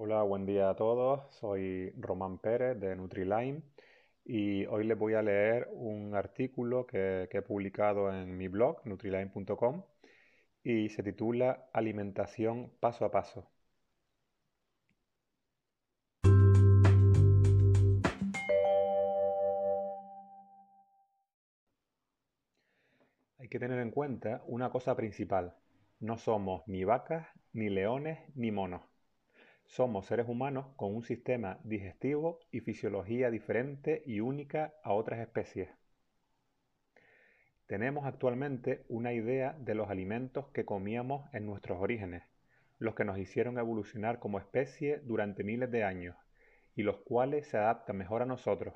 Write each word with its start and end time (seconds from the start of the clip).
Hola, 0.00 0.22
buen 0.22 0.46
día 0.46 0.70
a 0.70 0.76
todos. 0.76 1.22
Soy 1.34 1.92
Román 1.98 2.38
Pérez 2.38 2.78
de 2.78 2.94
Nutriline 2.94 3.62
y 4.24 4.64
hoy 4.66 4.84
les 4.84 4.96
voy 4.96 5.14
a 5.14 5.22
leer 5.22 5.68
un 5.72 6.14
artículo 6.14 6.86
que, 6.86 7.28
he 7.30 7.42
publicado 7.42 8.12
en 8.12 8.36
mi 8.36 8.46
blog 8.48 8.86
nutriline.com 8.86 9.82
y 10.62 10.88
se 10.90 11.02
titula 11.02 11.68
Alimentación 11.72 12.70
paso 12.80 13.04
a 13.06 13.10
paso. 13.10 13.50
Hay 23.38 23.48
que 23.48 23.58
tener 23.58 23.80
en 23.80 23.90
cuenta 23.90 24.42
una 24.46 24.70
cosa 24.70 24.94
principal. 24.94 25.56
No 26.00 26.18
somos 26.18 26.62
ni 26.68 26.84
vacas, 26.84 27.26
ni 27.52 27.68
leones, 27.68 28.20
ni 28.36 28.52
monos. 28.52 28.97
Somos 29.68 30.06
seres 30.06 30.26
humanos 30.26 30.66
con 30.76 30.96
un 30.96 31.02
sistema 31.02 31.60
digestivo 31.62 32.40
y 32.50 32.60
fisiología 32.60 33.30
diferente 33.30 34.02
y 34.06 34.20
única 34.20 34.72
a 34.82 34.94
otras 34.94 35.20
especies. 35.20 35.68
Tenemos 37.66 38.06
actualmente 38.06 38.86
una 38.88 39.12
idea 39.12 39.54
de 39.60 39.74
los 39.74 39.90
alimentos 39.90 40.48
que 40.48 40.64
comíamos 40.64 41.28
en 41.34 41.44
nuestros 41.44 41.80
orígenes, 41.82 42.22
los 42.78 42.94
que 42.94 43.04
nos 43.04 43.18
hicieron 43.18 43.58
evolucionar 43.58 44.18
como 44.20 44.38
especie 44.38 45.00
durante 45.04 45.44
miles 45.44 45.70
de 45.70 45.84
años 45.84 46.16
y 46.74 46.82
los 46.82 46.96
cuales 47.00 47.46
se 47.46 47.58
adaptan 47.58 47.98
mejor 47.98 48.22
a 48.22 48.26
nosotros. 48.26 48.74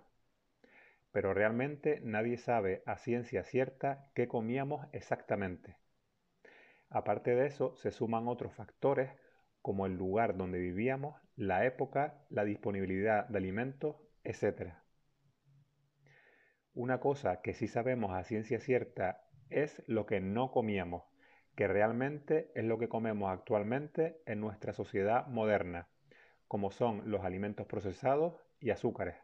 Pero 1.11 1.33
realmente 1.33 2.01
nadie 2.05 2.37
sabe 2.37 2.83
a 2.85 2.99
ciencia 2.99 3.45
cierta 3.45 4.11
qué 4.15 4.29
comíamos 4.29 4.87
exactamente. 4.93 5.79
Aparte 6.91 7.35
de 7.35 7.47
eso, 7.47 7.75
se 7.77 7.91
suman 7.93 8.29
otros 8.29 8.53
factores 8.53 9.11
como 9.63 9.87
el 9.87 9.97
lugar 9.97 10.37
donde 10.37 10.59
vivíamos, 10.59 11.17
la 11.37 11.65
época, 11.65 12.25
la 12.29 12.45
disponibilidad 12.45 13.27
de 13.29 13.39
alimentos, 13.39 13.97
etc. 14.25 14.75
Una 16.75 17.01
cosa 17.01 17.41
que 17.41 17.55
sí 17.55 17.69
sabemos 17.69 18.13
a 18.13 18.25
ciencia 18.25 18.59
cierta 18.59 19.25
es 19.51 19.83
lo 19.87 20.07
que 20.07 20.21
no 20.21 20.51
comíamos, 20.51 21.05
que 21.55 21.69
realmente 21.69 22.51
es 22.55 22.65
lo 22.65 22.79
que 22.79 22.89
comemos 22.89 23.31
actualmente 23.31 24.21
en 24.27 24.41
nuestra 24.41 24.73
sociedad 24.73 25.27
moderna, 25.27 25.89
como 26.49 26.71
son 26.71 27.11
los 27.11 27.25
alimentos 27.25 27.67
procesados 27.67 28.35
y 28.59 28.71
azúcares. 28.71 29.17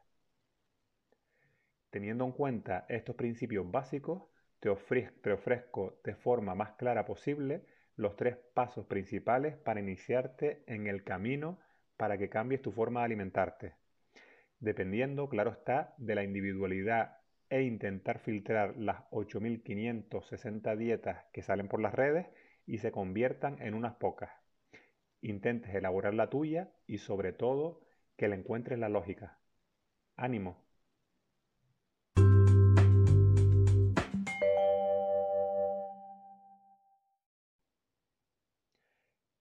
Teniendo 1.91 2.25
en 2.25 2.33
cuenta 2.33 2.84
estos 2.89 3.17
principios 3.17 3.70
básicos, 3.70 4.25
te, 4.61 4.69
ofrezco 4.69 6.00
de 6.05 6.14
forma 6.14 6.55
más 6.55 6.73
clara 6.73 7.05
posible 7.05 7.64
los 7.99 8.15
tres 8.15 8.37
pasos 8.55 8.87
principales 8.87 9.57
para 9.57 9.81
iniciarte 9.81 10.63
en 10.67 10.87
el 10.87 11.03
camino 11.03 11.59
para 11.97 12.17
que 12.17 12.29
cambies 12.29 12.63
tu 12.63 12.71
forma 12.71 13.01
de 13.01 13.07
alimentarte. 13.07 13.75
Dependiendo, 14.61 15.29
claro 15.29 15.51
está, 15.51 15.95
de 15.99 16.15
la 16.15 16.23
individualidad 16.23 17.19
e 17.51 17.63
intentar 17.63 18.21
filtrar 18.21 18.77
las 18.77 19.03
8.560 19.11 20.77
dietas 20.77 21.25
que 21.33 21.43
salen 21.43 21.69
por 21.69 21.81
las 21.81 21.93
redes 21.93 22.29
y 22.67 22.79
se 22.79 22.93
conviertan 22.93 23.61
en 23.61 23.75
unas 23.75 23.97
pocas. 23.97 24.31
Intentes 25.21 25.75
elaborar 25.75 26.15
la 26.15 26.31
tuya 26.31 26.71
y 26.87 26.99
sobre 26.99 27.33
todo 27.33 27.81
que 28.17 28.29
le 28.29 28.37
encuentres 28.37 28.79
la 28.79 28.89
lógica. 28.89 29.41
Ánimo. 30.17 30.67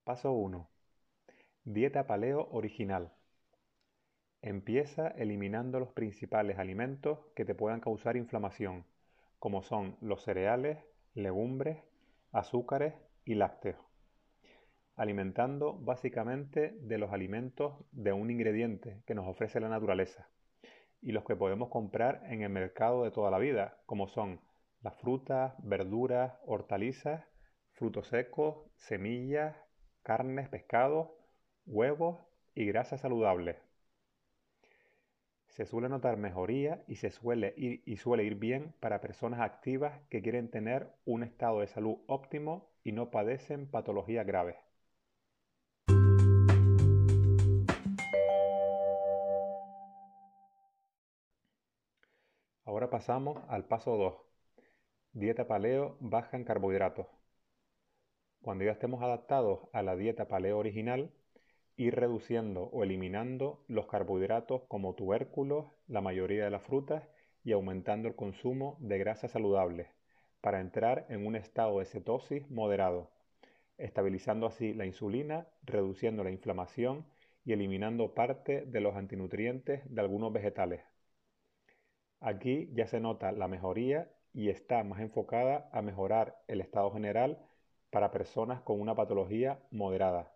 Paso 0.08 0.32
1. 0.32 0.70
Dieta 1.66 2.08
paleo 2.08 2.48
original. 2.52 3.12
Empieza 4.42 5.10
eliminando 5.10 5.82
los 5.82 5.92
principales 5.92 6.60
alimentos 6.60 7.20
que 7.36 7.44
te 7.44 7.54
puedan 7.54 7.82
causar 7.82 8.16
inflamación, 8.16 8.86
como 9.38 9.64
son 9.64 9.98
los 10.00 10.23
cereales, 10.23 10.78
legumbres, 11.14 11.84
azúcares 12.32 12.94
y 13.26 13.36
lácteos. 13.36 13.76
Alimentando 14.96 15.73
básicamente 15.73 16.78
de 16.80 16.98
los 16.98 17.12
alimentos 17.12 17.73
de 17.92 18.14
un 18.14 18.32
ingrediente 18.32 19.04
que 19.06 19.14
nos 19.14 19.28
ofrece 19.28 19.60
la 19.60 19.67
naturaleza 19.67 20.30
y 21.02 21.12
los 21.12 21.26
que 21.26 21.36
podemos 21.36 21.67
comprar 21.67 22.23
en 22.28 22.44
el 22.44 22.50
mercado 22.50 23.04
de 23.04 23.12
toda 23.12 23.30
la 23.30 23.40
vida, 23.40 23.82
como 23.86 24.08
son 24.08 24.40
las 24.84 24.96
frutas, 25.02 25.54
verduras, 25.58 26.40
hortalizas, 26.46 27.26
frutos 27.73 28.08
secos, 28.08 28.72
semillas, 28.78 29.67
carnes, 30.08 30.48
pescados, 30.48 31.10
huevos 31.66 32.18
y 32.56 32.66
grasas 32.66 33.02
saludables. 33.02 33.58
Se 35.50 35.66
suele 35.66 35.90
notar 35.90 36.16
mejoría 36.16 36.82
y, 36.88 36.95
se 36.95 37.12
suele 37.12 37.54
ir, 37.58 37.84
y 37.86 37.98
suele 37.98 38.23
ir 38.23 38.36
bien 38.36 38.73
para 38.80 39.02
personas 39.02 39.42
activas 39.42 40.00
que 40.10 40.22
quieren 40.22 40.50
tener 40.50 40.88
un 41.04 41.23
estado 41.23 41.60
de 41.60 41.67
salud 41.67 41.98
óptimo 42.08 42.70
y 42.86 42.94
no 42.94 43.12
padecen 43.12 43.67
patologías 43.70 44.26
graves. 44.26 44.56
Ahora 52.64 52.90
pasamos 52.90 53.44
al 53.50 53.66
paso 53.66 53.98
2. 53.98 54.16
Dieta 55.12 55.50
paleo 55.50 55.98
baja 56.00 56.38
en 56.38 56.46
carbohidratos. 56.46 57.08
Cuando 58.42 58.64
ya 58.64 58.71
estemos 58.71 59.02
adaptados 59.02 59.59
a 59.73 59.81
la 59.81 59.95
dieta 59.95 60.27
paleo 60.27 60.58
original, 60.58 61.11
ir 61.75 61.95
reduciendo 61.95 62.64
o 62.64 62.83
eliminando 62.83 63.64
los 63.67 63.87
carbohidratos 63.87 64.64
como 64.67 64.95
tubérculos, 64.95 65.65
la 65.87 66.02
mayoría 66.02 66.45
de 66.45 66.52
las 66.52 66.64
frutas 66.64 67.08
y 67.43 67.52
aumentando 67.52 68.08
el 68.08 68.15
consumo 68.15 68.77
de 68.80 68.98
grasas 68.98 69.31
saludables 69.31 69.87
para 70.42 70.59
entrar 70.59 71.05
en 71.09 71.25
un 71.25 71.36
estado 71.36 71.80
de 71.80 71.86
cetosis 71.86 72.49
moderado, 72.49 73.11
estabilizando 73.77 74.48
así 74.48 74.73
la 74.73 74.86
insulina, 74.86 75.48
reduciendo 75.64 76.23
la 76.23 76.31
inflamación 76.31 77.05
y 77.45 77.54
eliminando 77.54 78.14
parte 78.14 78.65
de 78.65 78.81
los 78.81 78.95
antinutrientes 78.95 79.81
de 79.86 80.02
algunos 80.02 80.33
vegetales. 80.33 80.81
Aquí 82.19 82.69
ya 82.73 82.87
se 82.87 82.99
nota 82.99 83.31
la 83.31 83.48
mejoría 83.48 84.09
y 84.33 84.49
está 84.49 84.83
más 84.83 84.99
enfocada 84.99 85.69
a 85.71 85.81
mejorar 85.81 86.42
el 86.48 86.61
estado 86.61 86.92
general 86.92 87.39
para 87.89 88.11
personas 88.11 88.61
con 88.61 88.80
una 88.81 88.95
patología 88.95 89.59
moderada. 89.71 90.33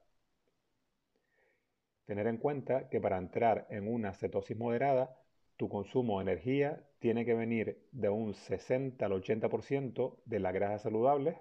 Tener 2.05 2.27
en 2.27 2.37
cuenta 2.37 2.89
que 2.89 2.99
para 2.99 3.17
entrar 3.17 3.67
en 3.69 3.87
una 3.87 4.13
cetosis 4.13 4.57
moderada, 4.57 5.17
tu 5.57 5.69
consumo 5.69 6.19
de 6.19 6.31
energía 6.31 6.83
tiene 6.99 7.25
que 7.25 7.35
venir 7.35 7.87
de 7.91 8.09
un 8.09 8.33
60 8.33 9.05
al 9.05 9.11
80% 9.13 10.17
de 10.25 10.39
las 10.39 10.53
grasas 10.53 10.81
saludables, 10.81 11.37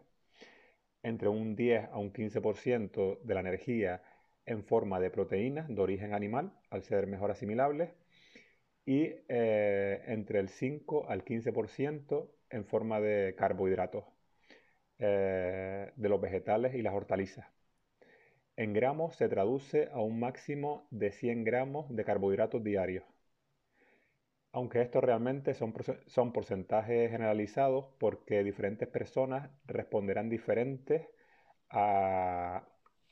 entre 1.02 1.28
un 1.28 1.56
10 1.56 1.88
a 1.90 1.98
un 1.98 2.12
15% 2.12 3.20
de 3.22 3.34
la 3.34 3.40
energía 3.40 4.02
en 4.46 4.64
forma 4.64 5.00
de 5.00 5.10
proteínas 5.10 5.68
de 5.68 5.80
origen 5.80 6.14
animal, 6.14 6.52
al 6.70 6.82
ser 6.82 7.06
mejor 7.06 7.30
asimilables, 7.30 7.90
y 8.84 9.14
eh, 9.28 10.02
entre 10.06 10.40
el 10.40 10.48
5 10.48 11.08
al 11.08 11.24
15% 11.24 12.30
en 12.50 12.64
forma 12.64 13.00
de 13.00 13.34
carbohidratos. 13.36 14.04
Eh, 15.00 15.92
de 15.96 16.08
los 16.08 16.20
vegetales 16.20 16.74
y 16.74 16.82
las 16.82 16.94
hortalizas. 16.94 17.46
En 18.54 18.72
gramos 18.74 19.16
se 19.16 19.28
traduce 19.28 19.88
a 19.92 19.98
un 19.98 20.20
máximo 20.20 20.86
de 20.92 21.10
100 21.10 21.42
gramos 21.42 21.92
de 21.96 22.04
carbohidratos 22.04 22.62
diarios. 22.62 23.02
Aunque 24.52 24.80
estos 24.82 25.02
realmente 25.02 25.54
son, 25.54 25.74
son 26.06 26.32
porcentajes 26.32 27.10
generalizados 27.10 27.86
porque 27.98 28.44
diferentes 28.44 28.88
personas 28.88 29.50
responderán 29.66 30.28
diferentes 30.28 31.08
a, 31.70 32.64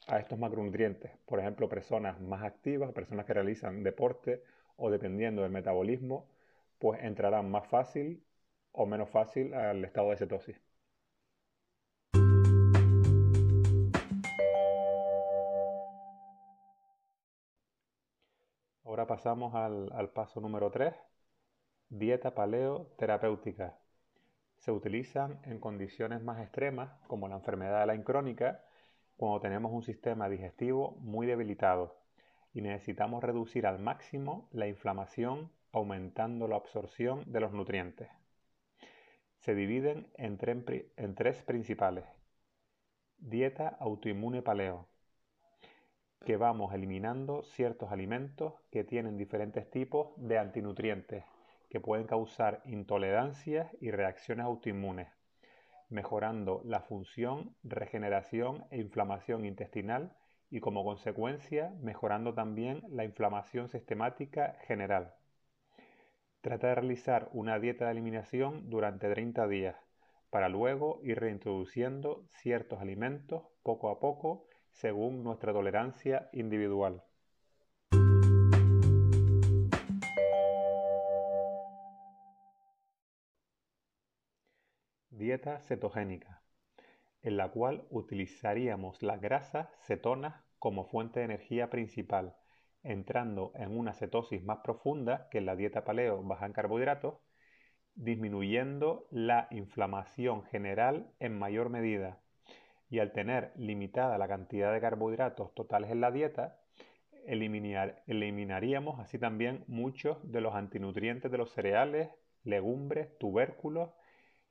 a 0.09 0.19
estos 0.21 0.39
macronutrientes. 0.39 1.13
Por 1.27 1.41
ejemplo, 1.41 1.69
personas 1.69 2.21
más 2.21 2.43
activas, 2.45 2.93
personas 2.93 3.27
que 3.27 3.35
realizan 3.35 3.83
deporte 3.85 4.43
o 4.77 4.91
dependiendo 4.91 5.43
del 5.43 5.53
metabolismo, 5.53 6.29
pues 6.79 7.03
entrarán 7.05 7.51
más 7.51 7.67
fácil 7.69 8.25
o 8.73 8.87
menos 8.87 9.11
fácil 9.11 9.55
al 9.55 9.85
estado 9.85 10.11
de 10.11 10.17
cetosis. 10.19 10.68
Ahora 18.99 19.07
pasamos 19.07 19.55
al, 19.55 20.11
paso 20.11 20.41
número 20.41 20.73
3, 20.73 20.93
dieta 21.89 22.35
paleo 22.35 22.89
terapéutica. 22.99 23.79
Se 24.57 24.73
utilizan 24.73 25.39
en 25.45 25.61
condiciones 25.61 26.21
más 26.21 26.41
extremas, 26.41 26.91
como 27.07 27.29
la 27.29 27.37
enfermedad 27.37 27.79
de 27.79 27.97
la 27.97 28.03
crónica, 28.03 28.65
cuando 29.17 29.39
tenemos 29.39 29.71
un 29.71 29.85
sistema 29.85 30.29
digestivo 30.29 30.97
muy 30.99 31.29
debilitado 31.29 31.97
y 32.53 32.61
necesitamos 32.61 33.23
reducir 33.23 33.69
al 33.69 33.79
máximo 33.79 34.49
la 34.51 34.67
inflamación 34.67 35.53
aumentando 35.71 36.49
la 36.49 36.57
absorción 36.57 37.23
de 37.31 37.39
los 37.39 37.53
nutrientes. 37.53 38.09
Se 39.37 39.55
dividen 39.55 40.09
en, 40.17 40.41
en 40.97 41.15
tres 41.15 41.43
principales. 41.45 42.05
Dieta 43.19 43.77
autoinmune 43.79 44.43
paleo, 44.43 44.89
que 46.25 46.37
vamos 46.37 46.75
eliminando 46.75 47.43
ciertos 47.43 47.91
alimentos 47.93 48.55
que 48.71 48.85
tienen 48.85 49.17
diferentes 49.17 49.71
tipos 49.71 50.11
de 50.17 50.39
antinutrientes 50.39 51.25
que 51.71 51.81
pueden 51.81 52.07
causar 52.07 52.63
intolerancias 52.65 53.71
y 53.81 53.91
reacciones 53.91 54.45
autoinmunes, 54.45 55.09
mejorando 55.89 56.63
la 56.65 56.81
función, 56.81 57.55
regeneración 57.63 58.65
e 58.71 58.79
inflamación 58.79 59.45
intestinal 59.45 60.13
y 60.51 60.61
como 60.61 60.85
consecuencia 60.85 61.75
mejorando 61.81 62.35
también 62.35 62.83
la 62.89 63.05
inflamación 63.05 63.69
sistemática 63.69 64.57
general. 64.67 65.15
Trata 66.41 66.69
de 66.69 66.75
realizar 66.77 67.29
una 67.33 67.59
dieta 67.59 67.87
de 67.87 67.93
eliminación 67.93 68.71
durante 68.71 69.11
30 69.11 69.47
días 69.49 69.77
para 70.31 70.49
luego 70.49 71.01
ir 71.03 71.21
reintroduciendo 71.21 72.25
ciertos 72.29 72.81
alimentos 72.81 73.43
poco 73.63 73.91
a 73.91 73.99
poco 73.99 74.47
según 74.71 75.23
nuestra 75.23 75.53
tolerancia 75.53 76.29
individual. 76.33 77.03
Dieta 85.11 85.59
cetogénica, 85.61 86.43
en 87.23 87.37
la 87.37 87.51
cual 87.51 87.87
utilizaríamos 87.91 89.03
las 89.03 89.21
grasas 89.21 89.69
cetonas 89.87 90.45
como 90.59 90.85
fuente 90.85 91.21
de 91.21 91.27
energía 91.27 91.71
principal, 91.71 92.37
entrando 92.83 93.53
en 93.57 93.77
una 93.77 93.95
cetosis 93.95 94.43
más 94.45 94.59
profunda 94.59 95.29
que 95.31 95.39
en 95.39 95.47
la 95.47 95.57
dieta 95.57 95.85
paleo 95.85 96.23
baja 96.23 96.47
en 96.47 96.53
carbohidratos, 96.53 97.19
disminuyendo 97.95 99.09
la 99.11 99.49
inflamación 99.51 100.45
general 100.45 101.13
en 101.19 101.37
mayor 101.37 101.69
medida, 101.69 102.21
y 102.91 103.01
al 103.01 103.13
tener 103.13 103.53
limitada 103.57 104.19
la 104.19 104.29
cantidad 104.29 104.73
de 104.73 104.81
carbohidratos 104.81 105.55
totales 105.55 105.91
en 105.91 106.01
la 106.01 106.11
dieta, 106.11 106.59
eliminaríamos 107.27 108.99
así 109.01 109.19
también 109.19 109.65
muchos 109.67 110.19
de 110.23 110.41
los 110.41 110.55
antinutrientes 110.55 111.31
de 111.31 111.39
los 111.39 111.53
cereales, 111.53 112.11
legumbres, 112.45 113.19
tubérculos 113.19 113.91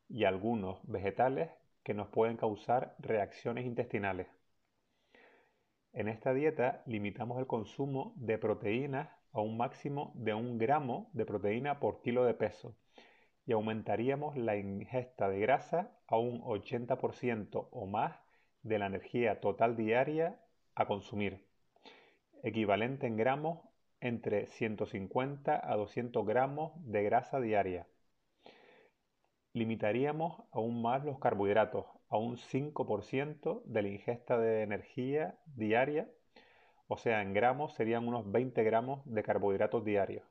y 0.08 0.26
algunos 0.26 0.80
vegetales 0.88 1.50
que 1.84 1.96
nos 1.96 2.10
pueden 2.10 2.38
causar 2.38 2.96
reacciones 3.00 3.66
intestinales. 3.66 4.28
En 5.94 6.08
esta 6.08 6.34
dieta 6.34 6.84
limitamos 6.86 7.40
el 7.40 7.48
consumo 7.48 8.14
de 8.18 8.38
proteínas 8.38 9.10
a 9.32 9.42
un 9.42 9.58
máximo 9.58 10.12
de 10.16 10.34
un 10.34 10.60
gramo 10.60 11.10
de 11.14 11.26
proteína 11.26 11.80
por 11.80 12.02
kilo 12.02 12.24
de 12.26 12.36
peso 12.36 12.76
y 13.48 13.54
aumentaríamos 13.54 14.38
la 14.38 14.58
ingesta 14.58 15.30
de 15.30 15.40
grasa 15.40 15.98
a 16.08 16.18
un 16.18 16.42
80% 16.42 17.70
o 17.72 17.86
más 17.88 18.20
de 18.64 18.80
la 18.80 18.88
energía 18.88 19.40
total 19.40 19.76
diaria 19.76 20.40
a 20.76 20.86
consumir, 20.86 21.46
equivalente 22.44 23.08
en 23.08 23.18
gramos 23.18 23.60
entre 24.00 24.46
150 24.48 25.62
a 25.64 25.76
200 25.76 26.26
gramos 26.26 26.74
de 26.86 27.04
grasa 27.04 27.40
diaria. 27.40 27.88
Limitaríamos 29.54 30.44
aún 30.52 30.82
más 30.82 31.04
los 31.04 31.20
carbohidratos 31.20 31.86
a 32.10 32.18
un 32.18 32.38
5% 32.38 33.64
de 33.66 33.82
la 33.82 33.88
ingesta 33.88 34.38
de 34.38 34.62
energía 34.62 35.38
diaria, 35.48 36.10
o 36.88 36.98
sea, 36.98 37.22
en 37.22 37.34
gramos 37.34 37.74
serían 37.74 38.08
unos 38.08 38.32
20 38.32 38.64
gramos 38.64 39.02
de 39.06 39.24
carbohidratos 39.24 39.84
diarios. 39.84 40.24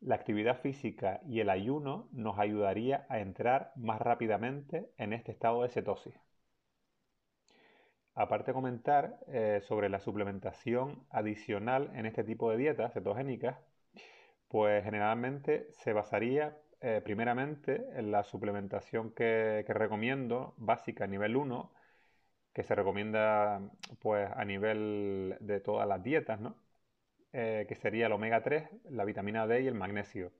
La 0.00 0.14
actividad 0.14 0.58
física 0.60 1.20
y 1.26 1.40
el 1.40 1.50
ayuno 1.50 2.08
nos 2.12 2.38
ayudaría 2.38 3.06
a 3.08 3.20
entrar 3.20 3.72
más 3.76 4.00
rápidamente 4.00 4.90
en 4.96 5.12
este 5.12 5.30
estado 5.32 5.62
de 5.62 5.68
cetosis. 5.68 6.14
Aparte 8.14 8.52
comentar 8.52 9.18
eh, 9.28 9.60
sobre 9.62 9.88
la 9.88 10.00
suplementación 10.00 11.04
adicional 11.10 11.90
en 11.94 12.06
este 12.06 12.24
tipo 12.24 12.50
de 12.50 12.58
dietas 12.58 12.92
cetogénicas, 12.92 13.56
pues 14.48 14.84
generalmente 14.84 15.68
se 15.72 15.92
basaría 15.92 16.56
eh, 16.80 17.00
primeramente 17.04 17.84
en 17.94 18.10
la 18.10 18.24
suplementación 18.24 19.12
que, 19.12 19.64
recomiendo, 19.68 20.54
básica 20.56 21.06
nivel 21.06 21.36
1, 21.36 21.72
que 22.52 22.62
se 22.64 22.74
recomienda 22.74 23.60
pues 24.00 24.30
a 24.34 24.44
nivel 24.44 25.36
de 25.40 25.60
todas 25.60 25.86
las 25.88 26.02
dietas, 26.02 26.40
¿no? 26.40 26.56
Eh, 27.32 27.66
que 27.68 27.76
sería 27.76 28.06
el 28.06 28.12
omega 28.12 28.42
3, 28.42 28.68
la 28.90 29.04
vitamina 29.04 29.46
D 29.46 29.62
y 29.62 29.66
el 29.68 29.74
magnesio. 29.74 30.32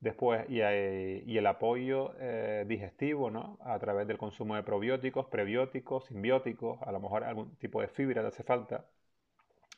Después, 0.00 0.48
y, 0.48 0.60
el 0.62 1.46
apoyo 1.46 2.14
eh, 2.18 2.64
digestivo, 2.66 3.30
¿no? 3.30 3.58
A 3.60 3.78
través 3.78 4.06
del 4.08 4.16
consumo 4.16 4.56
de 4.56 4.62
probióticos, 4.62 5.26
prebióticos, 5.26 6.06
simbióticos, 6.06 6.80
a 6.82 6.90
lo 6.92 7.00
mejor 7.00 7.24
algún 7.24 7.54
tipo 7.56 7.82
de 7.82 7.88
fibra 7.88 8.22
te 8.22 8.28
hace 8.28 8.42
falta. 8.42 8.86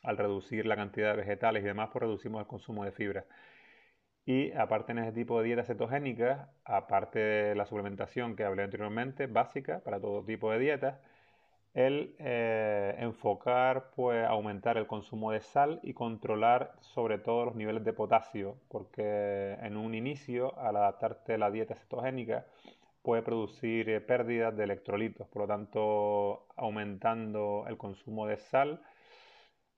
Al 0.03 0.17
reducir 0.17 0.65
la 0.65 0.75
cantidad 0.75 1.11
de 1.11 1.17
vegetales 1.17 1.63
y 1.63 1.65
demás, 1.67 1.89
pues 1.91 2.03
reducimos 2.03 2.41
el 2.41 2.47
consumo 2.47 2.85
de 2.85 2.91
fibra. 2.91 3.25
Y 4.25 4.51
aparte 4.53 4.93
en 4.93 4.99
ese 4.99 5.11
tipo 5.11 5.39
de 5.39 5.47
dieta 5.47 5.63
cetogénica, 5.65 6.49
aparte 6.63 7.19
de 7.19 7.55
la 7.55 7.65
suplementación 7.65 8.35
que 8.35 8.45
hablé 8.45 8.63
anteriormente, 8.63 9.27
básica 9.27 9.81
para 9.81 9.99
todo 9.99 10.23
tipo 10.25 10.51
de 10.51 10.59
dietas, 10.59 10.99
el 11.73 12.15
eh, 12.19 12.95
enfocar, 12.99 13.91
pues 13.95 14.25
aumentar 14.27 14.77
el 14.77 14.87
consumo 14.87 15.31
de 15.31 15.41
sal 15.41 15.79
y 15.83 15.93
controlar 15.93 16.75
sobre 16.81 17.17
todo 17.19 17.45
los 17.45 17.55
niveles 17.55 17.83
de 17.83 17.93
potasio, 17.93 18.57
porque 18.69 19.53
en 19.61 19.77
un 19.77 19.95
inicio, 19.95 20.57
al 20.59 20.75
adaptarte 20.77 21.33
a 21.35 21.37
la 21.37 21.51
dieta 21.51 21.75
cetogénica, 21.75 22.45
puede 23.01 23.23
producir 23.23 23.89
eh, 23.89 24.01
pérdidas 24.01 24.55
de 24.55 24.63
electrolitos, 24.65 25.27
por 25.29 25.43
lo 25.43 25.47
tanto, 25.47 26.47
aumentando 26.55 27.65
el 27.67 27.77
consumo 27.77 28.27
de 28.27 28.37
sal, 28.37 28.81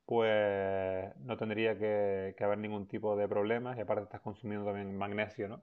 pues 0.05 1.15
no 1.19 1.37
tendría 1.37 1.77
que, 1.77 2.35
que 2.37 2.43
haber 2.43 2.57
ningún 2.59 2.87
tipo 2.87 3.15
de 3.15 3.27
problemas 3.27 3.77
y 3.77 3.81
aparte 3.81 4.03
estás 4.03 4.21
consumiendo 4.21 4.65
también 4.65 4.95
magnesio, 4.97 5.47
¿no? 5.47 5.61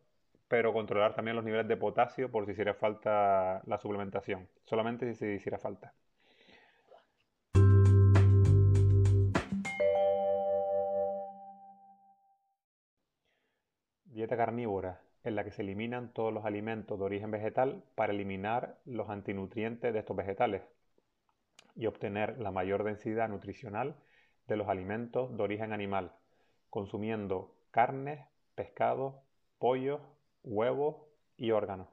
pero 0.49 0.73
controlar 0.73 1.15
también 1.15 1.37
los 1.37 1.45
niveles 1.45 1.69
de 1.69 1.77
potasio 1.77 2.31
por 2.31 2.45
si 2.47 2.53
hiciera 2.53 2.75
falta 2.75 3.63
la 3.67 3.79
suplementación, 3.79 4.49
solamente 4.65 5.07
si 5.09 5.15
se 5.15 5.35
hiciera 5.35 5.59
falta. 5.59 5.95
Dieta 14.13 14.37
carnívora, 14.37 15.01
en 15.25 15.37
la 15.37 15.43
que 15.43 15.51
se 15.51 15.63
eliminan 15.63 16.13
todos 16.13 16.35
los 16.35 16.45
alimentos 16.45 16.99
de 16.99 17.05
origen 17.07 17.31
vegetal 17.31 17.83
para 17.95 18.13
eliminar 18.13 18.77
los 18.85 19.09
antinutrientes 19.09 19.91
de 19.91 19.99
estos 19.99 20.15
vegetales 20.15 20.61
y 21.77 21.87
obtener 21.87 22.39
la 22.39 22.51
mayor 22.51 22.85
densidad 22.85 23.31
nutricional 23.31 23.97
de 24.49 24.57
los 24.57 24.69
alimentos 24.69 25.35
de 25.35 25.43
origen 25.43 25.73
animal, 25.73 26.13
consumiendo 26.69 27.55
carnes, 27.71 28.21
pescados, 28.55 29.15
pollos, 29.59 30.03
huevos 30.45 30.97
y 31.39 31.53
órganos. 31.53 31.89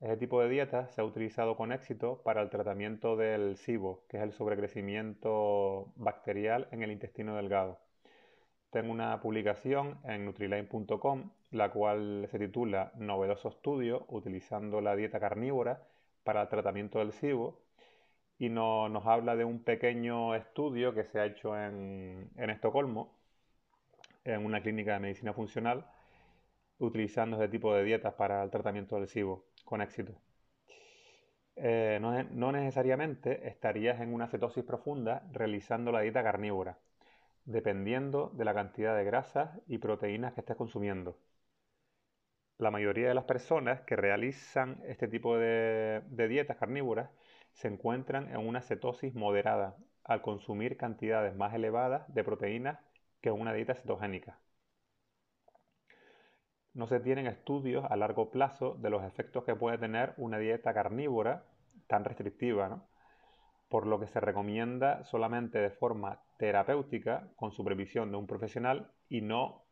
Este 0.00 0.16
tipo 0.16 0.40
de 0.40 0.48
dieta 0.48 0.88
se 0.88 1.02
ha 1.02 1.04
utilizado 1.04 1.54
con 1.54 1.70
éxito 1.70 2.22
para 2.22 2.40
el 2.40 2.48
tratamiento 2.48 3.14
del 3.16 3.58
SIBO, 3.58 4.06
que 4.08 4.16
es 4.16 4.22
el 4.22 4.32
sobrecrecimiento 4.32 5.92
bacterial 5.96 6.66
en 6.70 6.82
el 6.82 6.92
intestino 6.92 7.36
delgado 7.36 7.78
tengo 8.72 8.90
una 8.90 9.20
publicación 9.20 9.98
en 10.02 10.24
Nutriline.com, 10.24 11.30
la 11.50 11.70
cual 11.70 12.26
se 12.30 12.38
titula 12.38 12.90
Novedoso 12.96 13.50
estudio 13.50 14.06
utilizando 14.08 14.80
la 14.80 14.96
dieta 14.96 15.20
carnívora 15.20 15.82
para 16.24 16.40
el 16.40 16.48
tratamiento 16.48 16.98
del 16.98 17.12
SIBO 17.12 17.60
y 18.38 18.48
nos 18.48 19.06
habla 19.06 19.36
de 19.36 19.44
un 19.44 19.62
pequeño 19.62 20.34
estudio 20.34 20.94
que 20.94 21.04
se 21.04 21.20
ha 21.20 21.26
hecho 21.26 21.54
en, 21.54 22.30
Estocolmo, 22.34 23.14
en 24.24 24.42
una 24.42 24.62
clínica 24.62 24.94
de 24.94 25.00
medicina 25.00 25.34
funcional, 25.34 25.84
utilizando 26.78 27.36
este 27.36 27.50
tipo 27.50 27.74
de 27.74 27.84
dietas 27.84 28.14
para 28.14 28.42
el 28.42 28.50
tratamiento 28.50 28.96
del 28.96 29.06
SIBO 29.06 29.44
con 29.66 29.82
éxito. 29.82 30.14
Eh, 31.56 31.98
no 32.00 32.52
necesariamente 32.52 33.46
estarías 33.46 34.00
en 34.00 34.14
una 34.14 34.28
cetosis 34.28 34.64
profunda 34.64 35.28
realizando 35.30 35.92
la 35.92 36.00
dieta 36.00 36.22
carnívora 36.22 36.78
dependiendo 37.44 38.30
de 38.34 38.44
la 38.44 38.54
cantidad 38.54 38.96
de 38.96 39.04
grasas 39.04 39.60
y 39.66 39.78
proteínas 39.78 40.34
que 40.34 40.40
estés 40.40 40.56
consumiendo. 40.56 41.18
La 42.58 42.70
mayoría 42.70 43.08
de 43.08 43.14
las 43.14 43.24
personas 43.24 43.80
que 43.80 43.96
realizan 43.96 44.80
este 44.86 45.08
tipo 45.08 45.36
de, 45.36 46.02
dietas 46.28 46.56
carnívoras 46.56 47.10
se 47.52 47.68
encuentran 47.68 48.30
en 48.30 48.46
una 48.46 48.62
cetosis 48.62 49.14
moderada 49.14 49.76
al 50.04 50.22
consumir 50.22 50.76
cantidades 50.76 51.34
más 51.34 51.54
elevadas 51.54 52.12
de 52.14 52.24
proteínas 52.24 52.78
que 53.20 53.30
una 53.30 53.52
dieta 53.52 53.74
cetogénica. 53.74 54.38
No 56.74 56.86
se 56.86 57.00
tienen 57.00 57.26
estudios 57.26 57.84
a 57.90 57.96
largo 57.96 58.30
plazo 58.30 58.74
de 58.74 58.90
los 58.90 59.04
efectos 59.04 59.44
que 59.44 59.56
puede 59.56 59.78
tener 59.78 60.14
una 60.16 60.38
dieta 60.38 60.72
carnívora 60.72 61.44
tan 61.86 62.04
restrictiva, 62.04 62.68
¿no? 62.68 62.86
por 63.68 63.86
lo 63.86 63.98
que 63.98 64.06
se 64.06 64.20
recomienda 64.20 65.02
solamente 65.04 65.58
de 65.58 65.70
forma 65.70 66.20
terapéutica 66.42 67.28
con 67.36 67.52
supervisión 67.52 68.10
de 68.10 68.16
un 68.16 68.26
profesional 68.26 68.90
y 69.08 69.20
no 69.20 69.64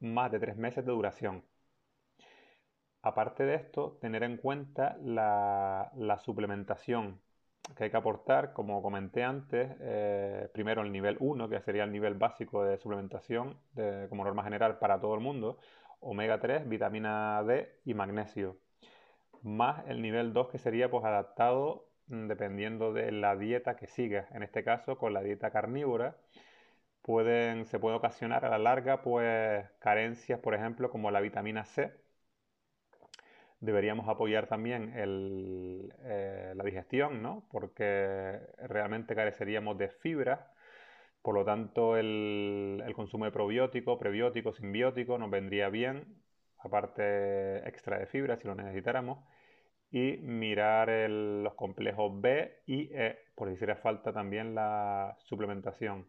más 0.00 0.30
de 0.30 0.38
tres 0.38 0.54
meses 0.54 0.84
de 0.84 0.92
duración. 0.92 1.46
Aparte 3.00 3.46
de 3.46 3.54
esto, 3.54 3.96
tener 4.02 4.22
en 4.22 4.36
cuenta 4.36 4.98
la, 5.02 5.90
suplementación 6.22 7.22
que 7.74 7.84
hay 7.84 7.90
que 7.90 7.96
aportar, 7.96 8.52
como 8.52 8.82
comenté 8.82 9.24
antes, 9.24 9.70
eh, 9.80 10.50
primero 10.52 10.82
el 10.82 10.92
nivel 10.92 11.16
1, 11.20 11.48
que 11.48 11.62
sería 11.62 11.84
el 11.84 11.92
nivel 11.92 12.12
básico 12.12 12.64
de 12.64 12.76
suplementación 12.76 13.58
como 14.10 14.22
norma 14.22 14.44
general 14.44 14.78
para 14.78 15.00
todo 15.00 15.14
el 15.14 15.20
mundo, 15.20 15.56
omega 16.00 16.38
3, 16.38 16.68
vitamina 16.68 17.42
D 17.44 17.80
y 17.86 17.94
magnesio, 17.94 18.58
más 19.40 19.86
el 19.88 20.02
nivel 20.02 20.34
2 20.34 20.48
que 20.50 20.58
sería 20.58 20.90
pues 20.90 21.02
adaptado 21.02 21.89
dependiendo 22.10 22.92
de 22.92 23.12
la 23.12 23.36
dieta 23.36 23.76
que 23.76 23.86
sigas, 23.86 24.30
en 24.32 24.42
este 24.42 24.64
caso 24.64 24.98
con 24.98 25.14
la 25.14 25.22
dieta 25.22 25.50
carnívora, 25.50 26.16
pueden, 27.02 27.66
se 27.66 27.78
puede 27.78 27.96
ocasionar 27.96 28.44
a 28.44 28.50
la 28.50 28.58
larga 28.58 29.02
pues 29.02 29.64
carencias, 29.80 30.40
por 30.40 30.54
ejemplo, 30.54 30.90
como 30.90 31.10
la 31.10 31.20
vitamina 31.20 31.64
C, 31.64 31.92
deberíamos 33.60 34.08
apoyar 34.08 34.46
también 34.48 34.92
eh, 34.96 36.52
la 36.56 36.64
digestión, 36.64 37.22
¿no? 37.22 37.46
Porque 37.50 38.40
realmente 38.58 39.14
careceríamos 39.14 39.78
de 39.78 39.88
fibra, 39.88 40.52
por 41.22 41.34
lo 41.34 41.44
tanto 41.44 41.96
el, 41.96 42.82
consumo 42.96 43.26
de 43.26 43.32
probióticos, 43.32 43.98
prebióticos, 43.98 44.56
simbióticos 44.56 45.18
nos 45.20 45.30
vendría 45.30 45.68
bien, 45.68 46.22
aparte 46.58 47.68
extra 47.68 47.98
de 47.98 48.06
fibra 48.06 48.36
si 48.36 48.48
lo 48.48 48.54
necesitáramos, 48.54 49.18
y 49.90 50.18
mirar 50.18 50.88
los 51.10 51.54
complejos 51.54 52.20
B 52.20 52.62
y 52.66 52.90
E, 52.94 53.18
por 53.34 53.48
si 53.48 53.54
hiciera 53.54 53.76
falta 53.76 54.12
también 54.12 54.54
la 54.54 55.16
suplementación. 55.20 56.06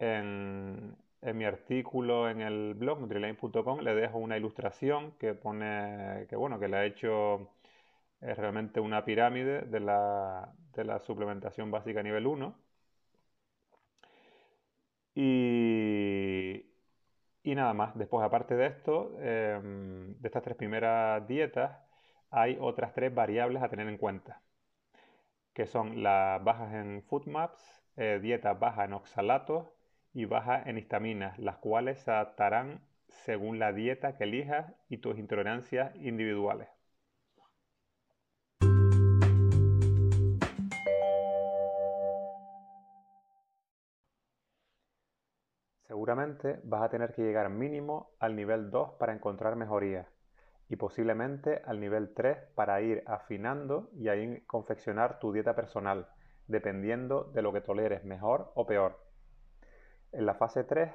En, 0.00 0.96
en 1.22 1.38
mi 1.38 1.44
artículo 1.44 2.28
en 2.30 2.40
el 2.40 2.74
blog 2.74 3.00
nutriline.com 3.00 3.80
le 3.80 3.94
dejo 3.94 4.18
una 4.18 4.36
ilustración 4.36 5.12
que 5.18 5.34
pone 5.34 6.26
que 6.28 6.36
bueno 6.36 6.58
que 6.60 6.68
le 6.68 6.76
ha 6.76 6.84
hecho 6.84 7.50
es 8.20 8.36
realmente 8.38 8.80
una 8.80 9.04
pirámide 9.04 9.62
de 9.62 9.80
la, 9.80 10.52
de 10.74 10.84
la 10.84 11.00
suplementación 11.00 11.70
básica 11.70 12.02
nivel 12.02 12.26
1 12.26 12.56
y, 15.14 16.64
y 17.44 17.54
nada 17.54 17.74
más 17.74 17.96
después 17.96 18.24
aparte 18.24 18.56
de 18.56 18.66
esto 18.66 19.12
em, 19.20 20.14
de 20.20 20.28
estas 20.28 20.42
tres 20.42 20.56
primeras 20.56 21.26
dietas 21.28 21.72
hay 22.30 22.58
otras 22.60 22.92
tres 22.94 23.14
variables 23.14 23.62
a 23.62 23.68
tener 23.68 23.88
en 23.88 23.98
cuenta 23.98 24.40
que 25.54 25.66
son 25.66 26.02
las 26.02 26.42
bajas 26.44 26.72
en 26.74 27.02
foodmaps 27.02 27.82
eh, 27.96 28.20
dietas 28.22 28.58
bajas 28.60 28.84
en 28.84 28.92
oxalatos 28.92 29.66
y 30.14 30.24
baja 30.24 30.62
en 30.62 30.78
histaminas, 30.78 31.36
las 31.38 31.56
cuales 31.56 31.98
se 31.98 32.12
adaptarán 32.12 32.80
según 33.08 33.58
la 33.58 33.72
dieta 33.72 34.16
que 34.16 34.24
elijas 34.24 34.72
y 34.88 34.98
tus 34.98 35.18
intolerancias 35.18 35.94
individuales. 35.96 36.68
Seguramente 45.88 46.60
vas 46.62 46.82
a 46.82 46.88
tener 46.90 47.12
que 47.14 47.22
llegar 47.22 47.50
mínimo 47.50 48.12
al 48.20 48.36
nivel 48.36 48.70
2 48.70 48.92
para 49.00 49.12
encontrar 49.12 49.56
mejoría 49.56 50.06
y 50.68 50.76
posiblemente 50.76 51.62
al 51.64 51.80
nivel 51.80 52.12
3 52.14 52.38
para 52.54 52.80
ir 52.80 53.02
afinando 53.06 53.90
y 53.94 54.08
ahí 54.08 54.42
confeccionar 54.46 55.18
tu 55.18 55.32
dieta 55.32 55.54
personal, 55.54 56.08
dependiendo 56.46 57.24
de 57.24 57.42
lo 57.42 57.52
que 57.52 57.60
toleres 57.60 58.04
mejor 58.04 58.52
o 58.54 58.66
peor. 58.66 58.98
En 60.12 60.26
la 60.26 60.34
fase 60.34 60.64
3 60.64 60.90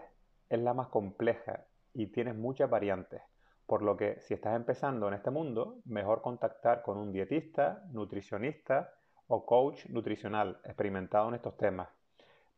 es 0.50 0.60
la 0.60 0.74
más 0.74 0.88
compleja 0.88 1.66
y 1.94 2.08
tienes 2.08 2.36
muchas 2.36 2.70
variantes, 2.70 3.22
por 3.66 3.82
lo 3.82 3.98
que 3.98 4.20
si 4.20 4.34
estás 4.34 4.56
empezando 4.56 5.08
en 5.08 5.14
este 5.14 5.32
mundo, 5.32 5.80
mejor 5.86 6.22
contactar 6.22 6.82
con 6.82 6.98
un 6.98 7.12
dietista, 7.12 7.84
nutricionista 7.92 8.94
o 9.28 9.46
coach 9.46 9.86
nutricional 9.88 10.60
experimentado 10.66 11.30
en 11.30 11.36
estos 11.36 11.58
temas, 11.58 11.90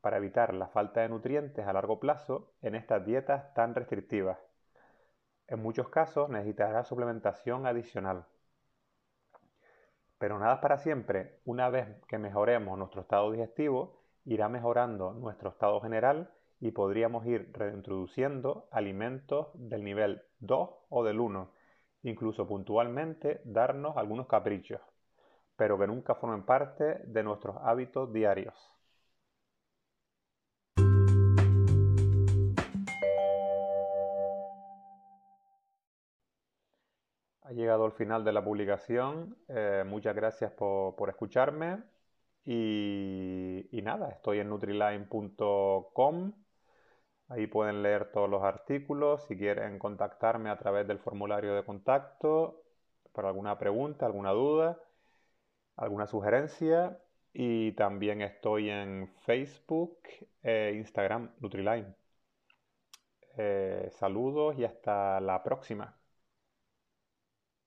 para 0.01 0.17
evitar 0.17 0.53
la 0.53 0.67
falta 0.67 1.01
de 1.01 1.10
nutrientes 1.10 1.65
a 1.65 1.74
largo 1.74 2.00
plazo 2.00 2.53
en 2.62 2.75
estas 2.75 3.05
dietas 3.05 3.53
tan 3.53 3.75
restrictivas. 3.75 4.38
En 5.48 5.62
muchos 5.62 5.90
casos 5.90 6.30
necesitarás 6.30 6.88
suplementación 6.88 7.68
adicional. 7.68 8.25
Pero 10.18 10.40
nada 10.40 10.56
es 10.56 10.60
para 10.60 10.80
siempre. 10.80 11.40
Una 11.46 11.70
vez 11.70 11.88
que 12.08 12.18
mejoremos 12.18 12.78
nuestro 12.78 13.02
estado 13.02 13.32
digestivo, 13.32 14.02
irá 14.25 14.50
mejorando 14.50 15.14
nuestro 15.14 15.50
estado 15.50 15.80
general 15.82 16.32
y 16.60 16.72
podríamos 16.72 17.25
ir 17.28 17.52
reintroduciendo 17.54 18.68
alimentos 18.72 19.50
del 19.54 19.84
nivel 19.84 20.24
2 20.40 20.70
o 20.90 21.04
del 21.04 21.20
1, 21.20 21.52
incluso 22.04 22.48
puntualmente 22.48 23.42
darnos 23.44 23.98
algunos 23.98 24.25
caprichos, 24.25 24.82
pero 25.56 25.78
que 25.78 25.86
nunca 25.86 26.16
formen 26.16 26.44
parte 26.44 27.02
de 27.06 27.24
nuestros 27.24 27.58
hábitos 27.62 28.12
diarios. 28.12 28.75
Llegado 37.56 37.86
el 37.86 37.92
final 37.94 38.24
de 38.24 38.34
la 38.34 38.44
publicación. 38.44 39.38
Eh, 39.48 39.84
muchas 39.86 40.16
gracias 40.16 40.52
por, 40.52 41.10
escucharme. 41.10 41.84
Y, 42.46 43.68
y, 43.72 43.82
nada, 43.82 44.10
estoy 44.10 44.40
en 44.40 44.50
nutriline.com 44.50 46.34
Ahí 47.28 47.48
pueden 47.48 47.82
leer 47.82 48.12
todos 48.12 48.30
los 48.30 48.44
artículos. 48.44 49.24
Si 49.28 49.38
quieren 49.38 49.80
contactarme 49.80 50.50
a 50.50 50.58
través 50.58 50.88
del 50.88 51.00
formulario 51.00 51.56
de 51.56 51.64
contacto 51.64 52.64
para 53.14 53.30
alguna 53.30 53.58
pregunta, 53.58 54.06
alguna 54.06 54.32
duda, 54.32 54.80
alguna 55.78 56.08
sugerencia. 56.08 57.00
Y 57.34 57.74
también 57.74 58.22
estoy 58.22 58.70
en 58.70 59.10
Facebook 59.26 60.00
e 60.44 60.74
Instagram 60.76 61.32
Nutriline. 61.40 61.96
Eh, 63.38 63.90
saludos 63.92 64.58
y 64.58 64.64
hasta 64.66 65.20
la 65.20 65.44
próxima. 65.44 65.98